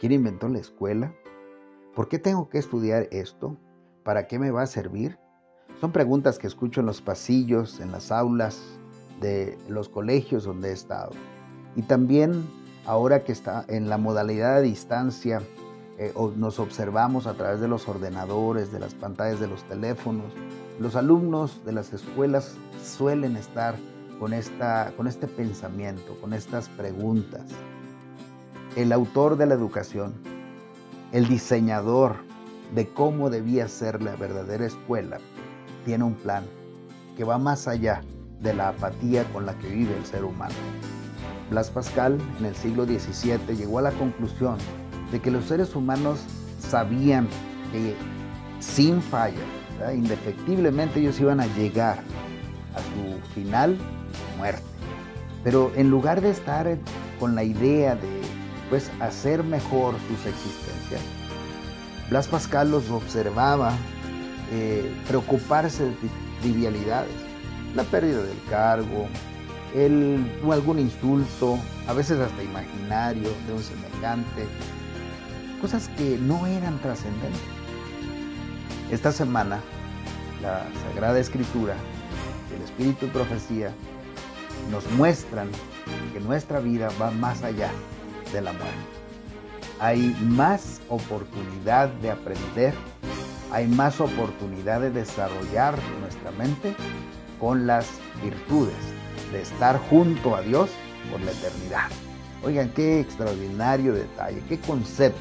[0.00, 1.14] ¿Quién inventó la escuela?
[1.94, 3.58] ¿Por qué tengo que estudiar esto?
[4.02, 5.18] ¿Para qué me va a servir?
[5.78, 8.62] Son preguntas que escucho en los pasillos, en las aulas
[9.20, 11.10] de los colegios donde he estado.
[11.76, 12.48] Y también
[12.86, 15.42] ahora que está en la modalidad de distancia,
[15.98, 20.32] eh, nos observamos a través de los ordenadores, de las pantallas de los teléfonos.
[20.78, 23.74] Los alumnos de las escuelas suelen estar
[24.18, 27.44] con, esta, con este pensamiento, con estas preguntas.
[28.76, 30.14] El autor de la educación,
[31.10, 32.16] el diseñador
[32.72, 35.18] de cómo debía ser la verdadera escuela,
[35.84, 36.44] tiene un plan
[37.16, 38.02] que va más allá
[38.40, 40.54] de la apatía con la que vive el ser humano.
[41.50, 44.56] Blas Pascal en el siglo XVII llegó a la conclusión
[45.10, 46.20] de que los seres humanos
[46.60, 47.26] sabían
[47.72, 47.96] que
[48.60, 49.42] sin falla,
[49.92, 51.98] indefectiblemente ellos iban a llegar
[52.76, 53.76] a su final,
[54.38, 54.62] muerte.
[55.42, 56.78] Pero en lugar de estar
[57.18, 58.19] con la idea de
[58.70, 61.02] pues, hacer mejor sus existencias,
[62.08, 63.72] Blas Pascal los observaba
[64.52, 65.94] eh, preocuparse de
[66.40, 67.14] trivialidades,
[67.74, 69.06] la pérdida del cargo,
[69.74, 74.46] el, o algún insulto, a veces hasta imaginario de un semejante,
[75.60, 77.40] cosas que no eran trascendentes.
[78.90, 79.60] Esta semana,
[80.42, 81.76] la Sagrada Escritura,
[82.56, 83.72] el Espíritu y Profecía,
[84.72, 85.48] nos muestran
[86.12, 87.70] que nuestra vida va más allá
[88.32, 88.76] de la muerte.
[89.78, 92.74] Hay más oportunidad de aprender
[93.52, 96.74] hay más oportunidad de desarrollar nuestra mente
[97.40, 97.88] con las
[98.22, 98.76] virtudes
[99.32, 100.70] de estar junto a Dios
[101.10, 101.88] por la eternidad.
[102.44, 105.20] Oigan, qué extraordinario detalle, qué concepto.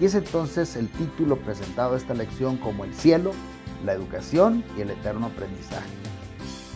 [0.00, 3.32] Y es entonces el título presentado a esta lección como el cielo,
[3.84, 5.88] la educación y el eterno aprendizaje.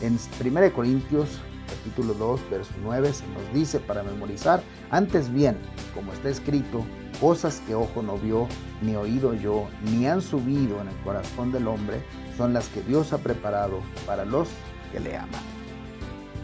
[0.02, 1.40] En 1 Corintios
[1.80, 5.56] capítulo 2, verso 9 se nos dice para memorizar, antes bien,
[5.94, 6.84] como está escrito,
[7.20, 8.46] cosas que ojo no vio,
[8.82, 12.02] ni oído yo, ni han subido en el corazón del hombre,
[12.36, 14.48] son las que Dios ha preparado para los
[14.92, 15.40] que le aman.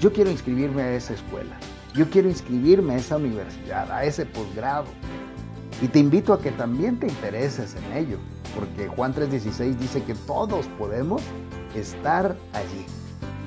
[0.01, 1.57] Yo quiero inscribirme a esa escuela,
[1.95, 4.87] yo quiero inscribirme a esa universidad, a ese posgrado.
[5.83, 8.19] Y te invito a que también te intereses en ello,
[8.55, 11.21] porque Juan 3:16 dice que todos podemos
[11.75, 12.87] estar allí.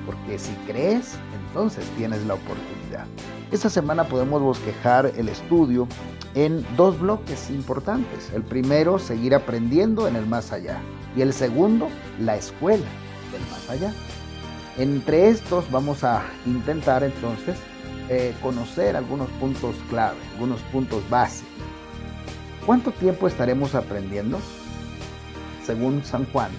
[0.06, 1.16] Porque si crees,
[1.48, 3.06] entonces tienes la oportunidad.
[3.50, 5.86] Esta semana podemos bosquejar el estudio
[6.34, 8.30] en dos bloques importantes.
[8.32, 10.80] El primero, seguir aprendiendo en el más allá.
[11.16, 11.88] Y el segundo,
[12.20, 12.86] la escuela
[13.32, 13.92] del más allá.
[14.78, 17.58] Entre estos vamos a intentar entonces
[18.08, 21.50] eh, conocer algunos puntos clave, algunos puntos básicos.
[22.64, 24.38] ¿Cuánto tiempo estaremos aprendiendo?
[25.64, 26.50] Según San Juan,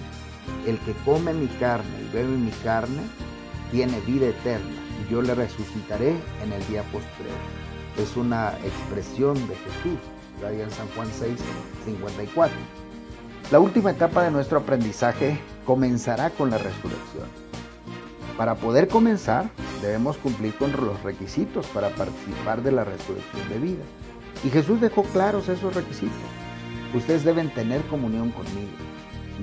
[0.66, 3.02] el que come mi carne y bebe mi carne
[3.72, 4.70] tiene vida eterna
[5.02, 7.62] y yo le resucitaré en el día postrero
[7.98, 9.98] es una expresión de Jesús,
[10.42, 11.38] en San Juan 6,
[11.84, 12.56] 54.
[13.50, 17.28] La última etapa de nuestro aprendizaje comenzará con la resurrección.
[18.36, 19.50] Para poder comenzar,
[19.82, 23.84] debemos cumplir con los requisitos para participar de la resurrección de vida.
[24.42, 26.16] Y Jesús dejó claros esos requisitos.
[26.94, 28.72] Ustedes deben tener comunión conmigo.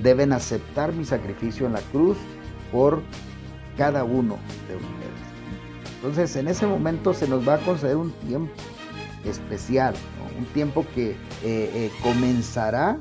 [0.02, 2.18] Deben aceptar mi sacrificio en la cruz
[2.72, 3.02] por
[3.80, 4.36] cada uno
[4.68, 5.94] de ustedes.
[5.96, 8.52] Entonces en ese momento se nos va a conceder un tiempo
[9.24, 9.94] especial,
[10.38, 12.98] un tiempo que eh, eh, comenzará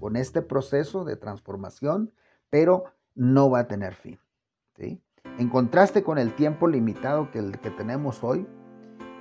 [0.00, 2.10] con este proceso de transformación,
[2.48, 4.18] pero no va a tener fin.
[4.78, 8.46] En contraste con el tiempo limitado que, el que tenemos hoy,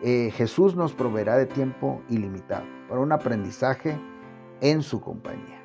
[0.04, 4.00] eh, Jesús nos proveerá de tiempo ilimitado para un aprendizaje
[4.62, 5.62] en su compañía.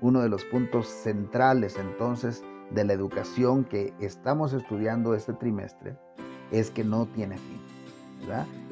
[0.00, 5.96] Uno de los puntos centrales entonces de la educación que estamos estudiando este trimestre
[6.50, 7.60] es que no tiene fin.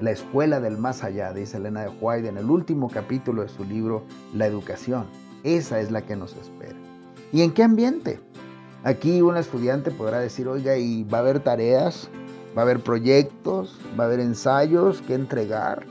[0.00, 3.64] La escuela del más allá, dice Elena de White en el último capítulo de su
[3.64, 4.04] libro
[4.34, 5.06] La educación.
[5.42, 6.76] Esa es la que nos espera.
[7.32, 8.20] ¿Y en qué ambiente?
[8.84, 12.08] Aquí un estudiante podrá decir, oiga, y va a haber tareas,
[12.56, 15.84] va a haber proyectos, va a haber ensayos que entregar.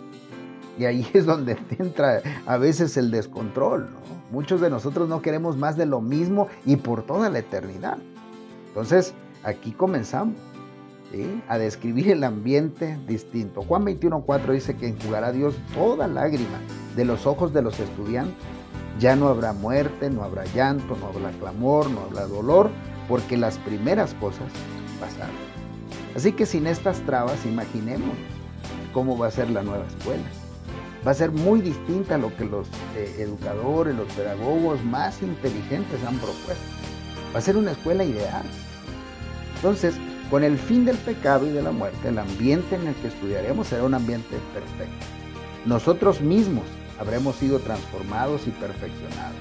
[0.78, 3.90] Y ahí es donde entra a veces el descontrol.
[4.32, 7.98] Muchos de nosotros no queremos más de lo mismo y por toda la eternidad.
[8.68, 9.14] Entonces,
[9.44, 10.36] aquí comenzamos
[11.48, 13.62] a describir el ambiente distinto.
[13.64, 16.60] Juan 21.4 dice que enjugará Dios toda lágrima
[16.96, 18.36] de los ojos de los estudiantes.
[19.00, 22.70] Ya no habrá muerte, no habrá llanto, no habrá clamor, no habrá dolor,
[23.08, 24.48] porque las primeras cosas
[25.00, 25.36] pasaron.
[26.16, 28.16] Así que sin estas trabas, imaginemos
[28.94, 30.24] cómo va a ser la nueva escuela.
[31.08, 32.68] Va a ser muy distinta a lo que los
[32.98, 36.66] eh, educadores, los pedagogos más inteligentes han propuesto.
[37.34, 38.44] Va a ser una escuela ideal.
[39.56, 39.96] Entonces,
[40.30, 43.68] con el fin del pecado y de la muerte, el ambiente en el que estudiaremos
[43.68, 45.06] será un ambiente perfecto.
[45.66, 46.66] Nosotros mismos
[47.00, 49.38] habremos sido transformados y perfeccionados.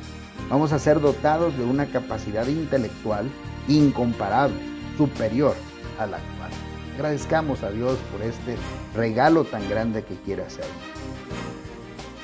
[0.48, 3.28] Vamos a ser dotados de una capacidad intelectual
[3.66, 4.56] incomparable,
[4.96, 5.56] superior
[5.98, 6.50] a la actual.
[6.94, 8.56] Agradezcamos a Dios por este
[8.94, 10.95] regalo tan grande que quiere hacernos.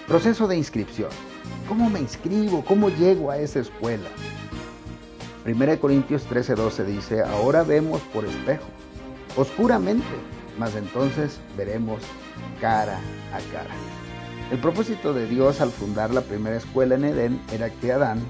[0.06, 1.10] Proceso de inscripción.
[1.68, 2.64] ¿Cómo me inscribo?
[2.64, 4.08] ¿Cómo llego a esa escuela?
[5.46, 8.64] 1 Corintios 13:12 dice, ahora vemos por espejo,
[9.36, 10.04] oscuramente,
[10.58, 12.02] mas entonces veremos
[12.60, 12.98] cara
[13.32, 13.74] a cara.
[14.50, 18.20] El propósito de Dios al fundar la primera escuela en Edén era que Adán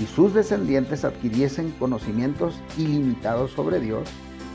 [0.00, 4.08] y sus descendientes adquiriesen conocimientos ilimitados sobre Dios,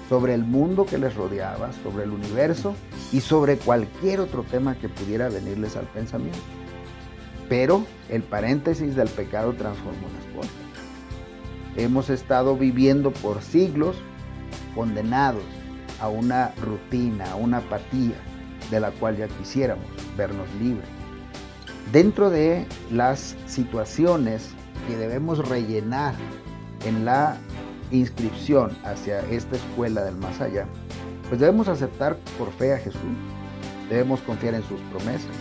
[0.10, 2.74] sobre el mundo que les rodeaba, sobre el universo
[3.12, 6.40] y sobre cualquier otro tema que pudiera venirles al pensamiento.
[7.48, 10.56] Pero el paréntesis del pecado transformó las cosas.
[11.78, 13.98] Hemos estado viviendo por siglos
[14.74, 15.44] condenados
[16.02, 18.16] a una rutina, a una apatía
[18.72, 19.86] de la cual ya quisiéramos
[20.18, 20.88] vernos libres.
[21.92, 24.50] Dentro de las situaciones
[24.88, 26.16] que debemos rellenar
[26.86, 27.38] en la
[27.92, 30.66] inscripción hacia esta escuela del más allá,
[31.28, 33.02] pues debemos aceptar por fe a Jesús,
[33.90, 35.32] debemos confiar en sus promesas,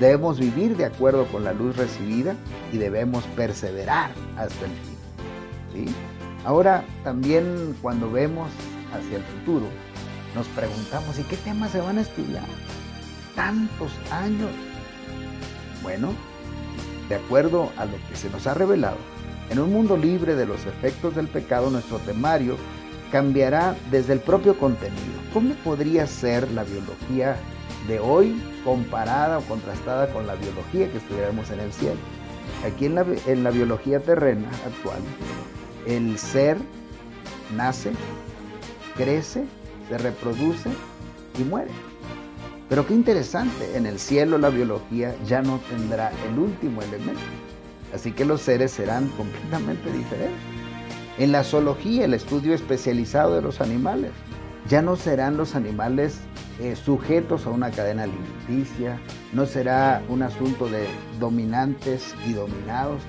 [0.00, 2.34] debemos vivir de acuerdo con la luz recibida
[2.72, 5.86] y debemos perseverar hasta el fin.
[5.86, 5.94] ¿sí?
[6.44, 8.50] Ahora también cuando vemos
[8.92, 9.66] hacia el futuro,
[10.34, 12.44] nos preguntamos, ¿y qué temas se van a estudiar?
[13.34, 14.50] Tantos años.
[15.82, 16.12] Bueno,
[17.08, 18.96] de acuerdo a lo que se nos ha revelado,
[19.50, 22.56] en un mundo libre de los efectos del pecado, nuestro temario
[23.12, 25.14] cambiará desde el propio contenido.
[25.32, 27.36] ¿Cómo podría ser la biología
[27.86, 32.00] de hoy comparada o contrastada con la biología que estudiaremos en el cielo?
[32.66, 35.00] Aquí en la, en la biología terrena actual,
[35.86, 36.56] el ser
[37.56, 37.92] nace,
[38.96, 39.44] crece,
[39.88, 40.70] se reproduce
[41.38, 41.70] y muere.
[42.68, 47.20] Pero qué interesante, en el cielo la biología ya no tendrá el último elemento.
[47.94, 50.40] Así que los seres serán completamente diferentes.
[51.16, 54.10] En la zoología, el estudio especializado de los animales,
[54.68, 56.20] ya no serán los animales
[56.60, 58.98] eh, sujetos a una cadena alimenticia,
[59.32, 60.88] no será un asunto de
[61.20, 63.02] dominantes y dominados,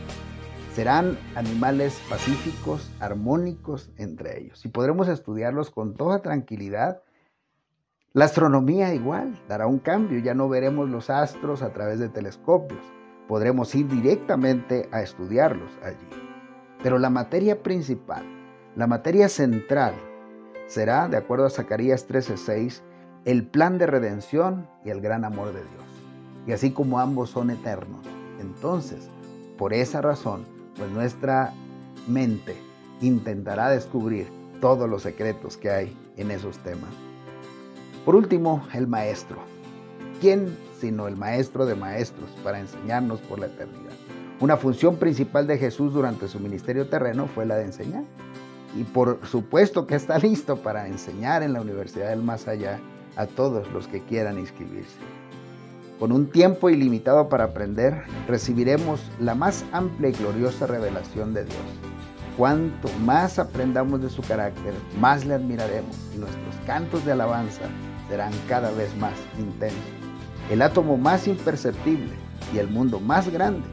[0.76, 4.64] serán animales pacíficos, armónicos entre ellos.
[4.66, 7.02] Y podremos estudiarlos con toda tranquilidad.
[8.14, 12.86] La astronomía igual dará un cambio, ya no veremos los astros a través de telescopios,
[13.28, 16.08] podremos ir directamente a estudiarlos allí.
[16.84, 18.24] Pero la materia principal,
[18.76, 19.94] la materia central,
[20.68, 22.82] será, de acuerdo a Zacarías 13:6,
[23.26, 25.86] el plan de redención y el gran amor de Dios.
[26.48, 28.06] Y así como ambos son eternos,
[28.40, 29.10] entonces,
[29.58, 30.46] por esa razón,
[30.76, 31.54] pues nuestra
[32.08, 32.56] mente
[33.02, 34.28] intentará descubrir
[34.62, 36.90] todos los secretos que hay en esos temas.
[38.06, 39.38] Por último, el maestro.
[40.22, 43.94] ¿Quién sino el maestro de maestros para enseñarnos por la eternidad?
[44.40, 48.04] Una función principal de Jesús durante su ministerio terreno fue la de enseñar.
[48.78, 52.80] Y por supuesto que está listo para enseñar en la Universidad del Más Allá
[53.16, 54.98] a todos los que quieran inscribirse.
[56.00, 61.58] Con un tiempo ilimitado para aprender, recibiremos la más amplia y gloriosa revelación de Dios.
[62.36, 67.62] Cuanto más aprendamos de su carácter, más le admiraremos y nuestros cantos de alabanza
[68.10, 69.80] serán cada vez más intensos.
[70.50, 72.14] El átomo más imperceptible
[72.54, 73.66] y el mundo más grande,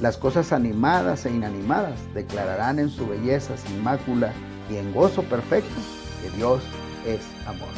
[0.00, 4.32] las cosas animadas e inanimadas declararán en su belleza sin mácula
[4.70, 5.74] y en gozo perfecto
[6.22, 6.62] que Dios
[7.06, 7.68] es amor.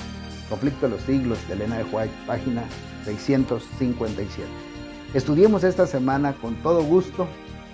[0.48, 2.62] Conflicto de los siglos de Elena de White, página
[3.04, 4.48] 657.
[5.12, 7.26] Estudiemos esta semana con todo gusto,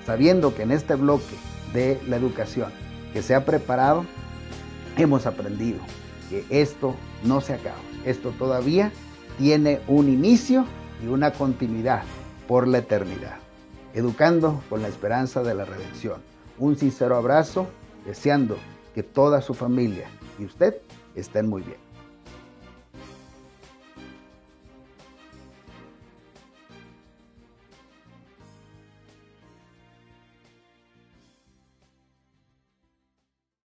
[0.07, 1.37] sabiendo que en este bloque
[1.75, 2.73] de la educación
[3.13, 4.07] que se ha preparado,
[4.97, 5.81] hemos aprendido
[6.31, 7.77] que esto no se acaba.
[8.07, 8.91] Esto todavía
[9.39, 10.67] tiene un inicio
[11.03, 12.03] y una continuidad
[12.47, 13.37] por la eternidad.
[13.95, 16.23] Educando con la esperanza de la redención.
[16.59, 17.67] Un sincero abrazo,
[18.07, 18.57] deseando
[18.95, 20.07] que toda su familia
[20.39, 20.77] y usted
[21.15, 21.92] estén muy bien.